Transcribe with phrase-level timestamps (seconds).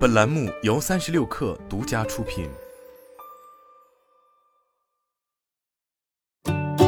[0.00, 2.48] 本栏目由三十六氪独家出品。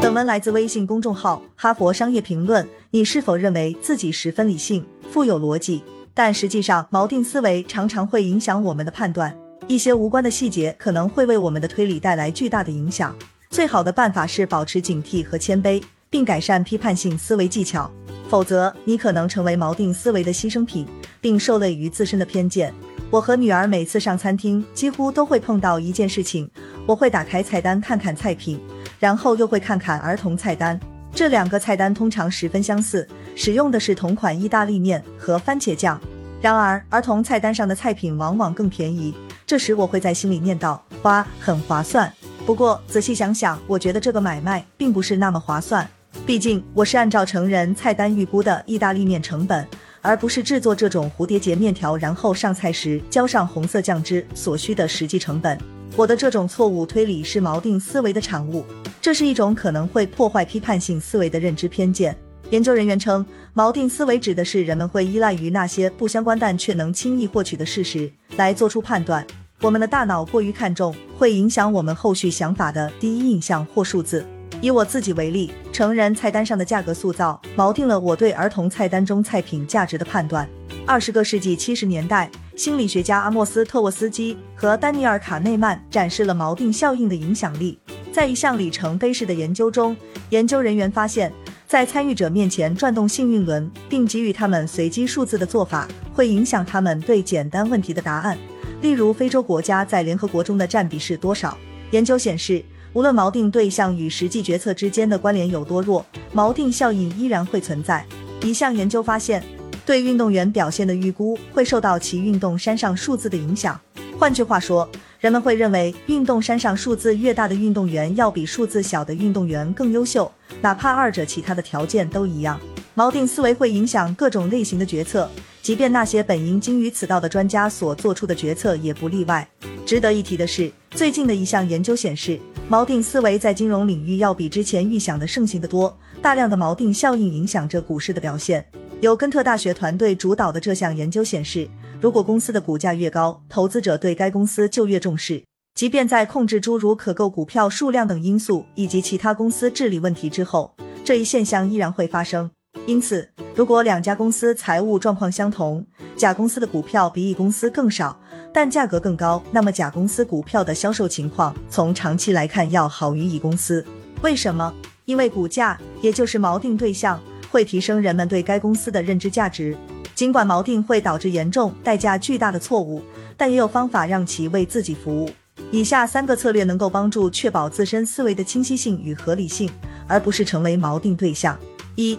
[0.00, 2.64] 本文来自微信公众号《哈佛商业评论》。
[2.92, 5.84] 你是否认为自己十分理性、富有逻辑？
[6.14, 9.38] 但实际上，锚定思维常常会影响我们的判断。
[9.68, 13.14] 一些无关的细节可能会为我们的推理带来巨大的影响。
[13.50, 17.90] 最好的办法是保持警惕和谦卑，并改善批判性思维技巧。
[18.30, 20.86] 否则，你可能成为锚定思维的牺牲品，
[21.20, 22.72] 并受累于自身的偏见。
[23.10, 26.50] 我和女儿每次上餐厅，几乎都会碰到一件事情：
[26.86, 28.60] 我会打开菜单看看菜品，
[28.98, 30.78] 然后又会看看儿童菜单。
[31.14, 33.06] 这两个菜单通常十分相似，
[33.36, 36.00] 使用的是同款意大利面和番茄酱。
[36.40, 39.14] 然而，儿童菜单上的菜品往往更便宜。
[39.46, 42.12] 这时，我会在心里念叨：“花很划算。”
[42.44, 45.88] 不过，仔细想想，我觉得这个买卖并不是那么划算。
[46.26, 49.66] 毕竟我是按照成人菜单预估的意大利面成本，
[50.04, 55.58] 而不是制作这种蝴蝶结面条然后上菜时浇上红色酱汁所需的实际成本。
[55.96, 58.66] 我的这种错误推理是锚定思维的产物，
[59.00, 62.14] 这是一种可能会破坏批判性思维的认知偏见。
[62.50, 63.24] 研究人员称，
[63.54, 69.26] 锚定思维指的是人们会依赖于那些不相关但却能轻易获取的事实来做出判断。
[69.62, 74.26] 我们的大脑过于看重会影响我们后续想法的第一印象或数字。
[74.64, 80.48] 以我自己为例，成人菜单上的价格塑造锚定了我对儿童菜单中菜品价值的判断。
[80.86, 87.78] 二十个世纪七十年代，心理学家阿莫斯特沃斯基和丹尼尔卡内曼展示了锚定效应的影响力。
[88.10, 89.94] 在一项里程碑式的研究中，
[90.30, 91.30] 研究人员发现，
[91.68, 98.38] 在参与者面前转动幸运轮并给予他们随机数字的做法，会影响他们对简单问题的答案。
[98.80, 101.54] 例如，非洲国家在联合国中的占比是多少？
[101.90, 102.64] 研究显示。
[102.94, 108.06] 无论锚定对象与实际决策之间的关联有多弱，锚定效应依然会存在。
[108.40, 109.42] 一项研究发现，
[109.84, 113.78] 对运动员表现的预估会受到其运动衫上数字的影响。
[114.16, 122.60] 换句话说，人们会认为运动衫上数字越大的运动员要比数字小的运动员更优秀，哪怕二者其他的条件都一样。
[122.94, 125.28] 锚定思维会影响各种类型的决策，
[125.62, 129.48] 即便那些本应精于此道的专家所做出的决策也不例外。
[129.84, 132.38] 值得一提的是，最近的一项研究显示。
[132.70, 138.64] 锚定思维在金融领域要比之前预想的盛行得多，大量的锚定效应影响着股市的表现。
[139.02, 141.68] 由根特大学团队主导的这项研究显示，
[142.00, 145.44] 如果公司的股价越高，投资者对该公司就越重视，
[145.74, 152.50] 即便在控制诸如可购股票数量等因素以及其他公司治理问题之后，这一现象依然会发生。
[152.86, 155.86] 因此，如果两家公司财务状况相同，
[156.16, 158.18] 甲公司的股票比乙公司更少。
[158.54, 163.84] 但价格更高，那么甲公司股票的销售情况从长期来看要好于乙公司。
[164.22, 164.72] 为什么？
[165.06, 167.20] 因为股价，也就是锚定对象，
[167.50, 169.76] 会提升人们对该公司的认知价值。
[170.14, 173.02] 尽管锚定会导致严重、代价巨大的错误，
[173.36, 175.28] 但也有方法让其为自己服务。
[175.72, 179.68] 以下三个策略能够帮助确保自身思维的清晰性与合理性，
[180.06, 181.58] 而不是成为锚定对象。
[181.96, 182.16] 一，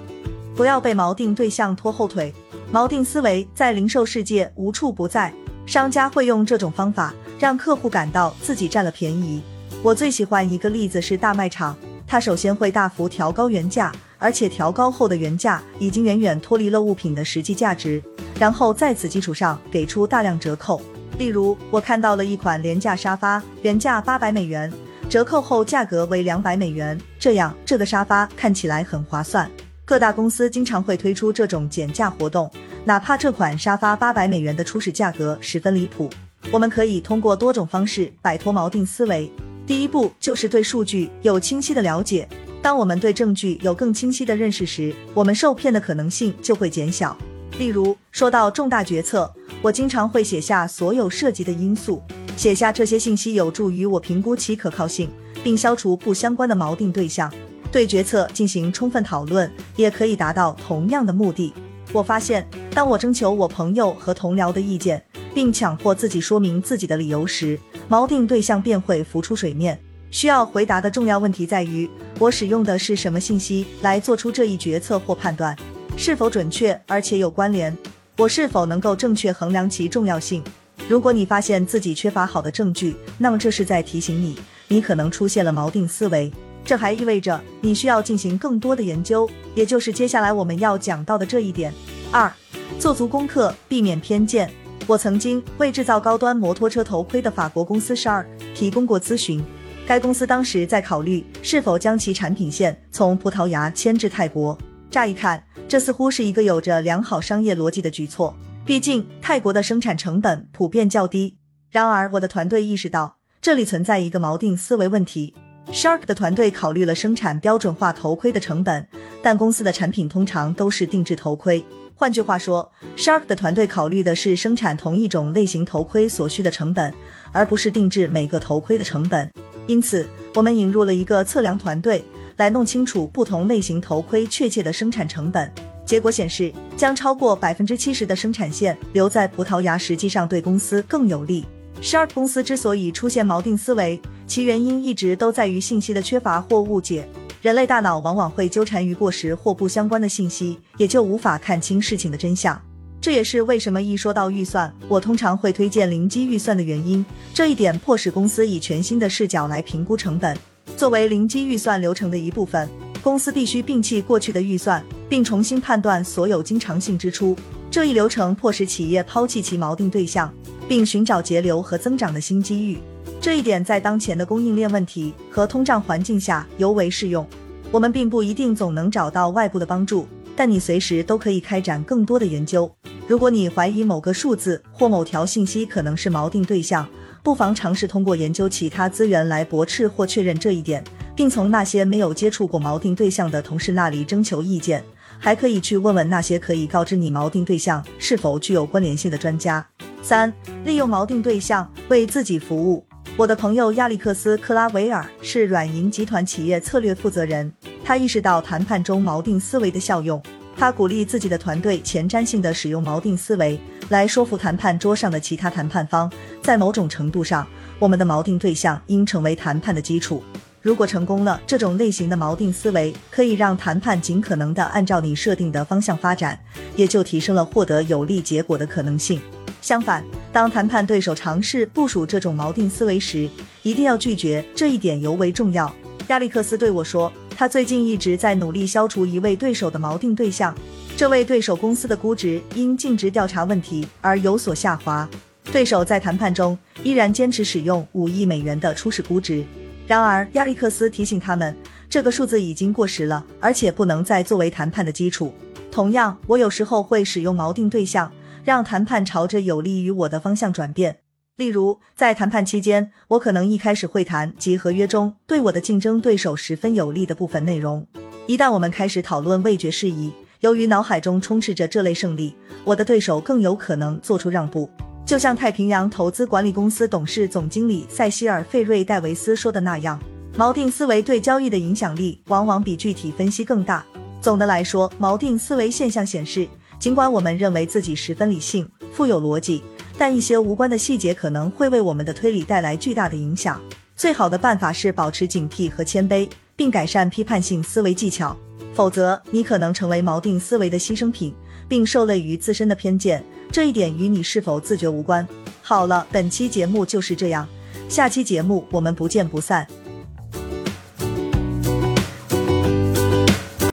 [0.54, 2.34] 不要被锚定对象拖后腿。
[2.74, 5.34] 锚定思维在零售世界无处不在。
[5.66, 9.42] 商家会用这种方法让客户感到自己占了便宜。
[9.82, 11.76] 我最喜欢一个例子是大卖场，
[12.08, 18.02] 它首先会大幅调高原价，而且调高后的原价已经远远脱离了物品的实际价值，
[18.40, 20.82] 然后在此基础上给出大量折扣。
[21.18, 24.72] 例如，我看到了一款廉价沙发，原价八百美元，
[25.10, 29.50] 折扣后价格为两百美元，这样这个沙发看起来很划算。
[29.86, 32.52] 各大公司经常会推出这种减价活动。
[32.84, 36.10] 哪怕这款沙发八百美元的初始价格十分离谱，
[36.52, 39.32] 我们可以通过多种方式摆脱锚定思维。
[39.68, 42.28] 第一步就是对数据有清晰的了解。
[42.64, 47.16] 当我们对证据有更清晰的认识时，我们受骗的可能性就会减小。
[47.60, 49.32] 例如，说到重大决策，
[49.62, 52.02] 我经常会写下所有涉及的因素，
[52.36, 55.10] 写下这些信息有助于我评估其可靠性，
[55.44, 57.32] 并消除不相关的锚定对象。
[57.76, 61.54] 对决策进行充分讨论，也可以达到同样的目的。
[61.92, 65.04] 我发现，当我征求我朋友和同僚的意见，
[65.34, 67.60] 并强迫自己说明自己的理由时，
[67.90, 69.78] 锚定对象便会浮出水面。
[70.10, 75.54] 需要回答的重要问题在于：我使用的是什么信息来做出这一决策或判断？
[75.98, 77.78] 是否准确而且有关联？
[78.16, 80.42] 我是否能够正确衡量其重要性？
[80.88, 84.40] 如果你发现自己缺乏好的证据，那么这是在提醒你，
[84.70, 86.32] 你可能出现了锚定思维。
[86.66, 91.72] 这还意味着你需要进行更多的研究，也就是接下来我们要讲到的这一点。
[92.12, 92.32] 二，
[92.80, 94.52] 做足功课，避免偏见。
[94.88, 98.26] 我曾经为制造高端摩托车头盔的法国公司 Shar
[98.56, 99.44] 提供过咨询，
[99.86, 104.58] 该公司当时在考虑是否将其产品线从葡萄牙迁至泰国。
[104.90, 108.36] 乍一看，这似乎是一个有着良好商业逻辑的举措。
[108.66, 111.38] 毕竟泰国的生产成本普遍较低。
[111.70, 115.36] 然而，我的团队意识到这里存在一个锚定思维问题。
[115.72, 118.88] Shark 的团队考虑了生产标准化头盔的成本，
[119.22, 121.64] 但公司的产品通常都是定制头盔。
[121.96, 126.94] 换句话说，Shark 的团队考虑的是生产同一种类型头盔所需的成本，
[127.32, 129.30] 而不是定制每个头盔的成本。
[129.68, 132.04] 因此，我们引入了一个测量团队
[132.38, 135.52] 来弄清楚不同类型头盔确切的生产成本。
[135.86, 141.46] 结果显示，将超过百分之七十的生产线留在葡萄牙，实际上对公司更有利。
[141.82, 147.08] Sharp 公司之所以出现锚定思维，其原因一直都在于信息的缺乏或误解。
[147.42, 152.60] 人类大脑往往会纠缠于过时或不相关的信息，也就无法看清事情的真相。
[153.00, 157.06] 这也是为什么一说到预算，我通常会推荐零基预算的原因。
[157.36, 160.36] 这一点迫使公司以全新的视角来评估成本。
[160.76, 162.68] 作为零基预算流程的一部分，
[163.04, 167.38] 公司必须摒弃过去的预算，并重新判断所有经常性支出。
[167.70, 170.34] 这一流程迫使企业抛弃其锚定对象，
[170.68, 172.80] 并寻找节流和增长的新机遇。
[173.22, 177.26] 这一点在当前的供应链问题和通胀环境下尤为适用。
[177.72, 182.72] 我们并不一定总能找到外部的帮助，但你随时都可以开展更多的研究。
[183.08, 186.88] 如果你怀疑某个数字或某条信息可能是锚定对象，
[187.24, 190.84] 不妨尝试通过研究其他资源来驳斥或确认这一点，
[191.16, 194.84] 并从那些没有接触过锚定对象的同事那里征求意见。
[195.18, 199.66] 还可以去问问那些可以告知你锚定对象是否具有关联性的专家。
[200.06, 200.32] 三、
[200.64, 202.86] 利用锚定对象为自己服务。
[203.18, 207.52] 我的朋友亚历克斯·克拉维尔是软银集团企业策略负责人，
[207.84, 210.22] 他意识到谈判中锚定思维的效用。
[210.56, 213.60] 他鼓励自己的团队前瞻性的使用锚定思维
[213.90, 216.10] 来说服谈判桌上的其他谈判方。
[216.44, 217.48] 在某种程度上，
[217.80, 220.24] 我们的锚定对象应成为谈判的基础。
[220.62, 226.40] 如果成功了，这种类型的锚定思维可以让谈判尽可能的按照你设定的方向发展，
[226.76, 229.20] 也就提升了获得有利结果的可能性。
[229.66, 233.28] 相反，当谈判对手尝试部署这种锚定思维时，
[233.64, 235.76] 一定要拒绝，这一点尤为重要。
[236.10, 240.56] 亚历克斯对我说，他最近一直在努力消除一位对手的锚定对象。
[240.96, 245.10] 这位对手公司的估值因尽职调查问题而有所下滑。
[245.52, 249.44] 对手在谈判中依然坚持使用五亿美元的初始估值。
[249.88, 251.58] 然而，亚历克斯提醒他们，
[251.90, 255.34] 这个数字已经过时了，而且不能再作为谈判的基础。
[255.72, 258.12] 同样，我有时候会使用锚定对象。
[258.46, 261.00] 让谈判朝着有利于我的方向转变。
[261.36, 267.86] 例如，在谈判期间，我可能一开始会谈及合约中对我的竞争对手十分有利的部分内容。
[268.28, 274.70] 一旦我们开始讨论味觉事宜，由于脑海中充斥着这类胜利，我的对手更有可能做出让步。
[275.06, 280.00] 就像太平洋投资管理公司董事总经理塞西尔·费瑞戴维斯说的那样，
[280.38, 283.84] 锚定思维对交易的影响力往往比具体分析更大。
[284.22, 286.48] 总的来说，锚定思维现象显示。
[286.80, 289.64] 尽管我们认为自己十分理性、富有逻辑，
[289.98, 293.60] 但一些无关的细节可能会为我们的推理带来巨大的影响。
[293.96, 298.36] 最好的办法是保持警惕和谦卑，并改善批判性思维技巧，
[298.74, 301.34] 否则你可能成为锚定思维的牺牲品，
[301.68, 303.24] 并受累于自身的偏见。
[303.52, 305.26] 这一点与你是否自觉无关。
[305.62, 307.48] 好了，本期节目就是这样，
[307.88, 309.66] 下期节目我们不见不散。